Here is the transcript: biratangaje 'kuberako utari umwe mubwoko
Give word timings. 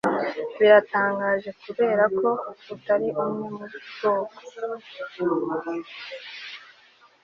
biratangaje 0.57 1.49
'kuberako 1.57 2.29
utari 2.73 3.07
umwe 3.23 3.47
mubwoko 3.55 4.41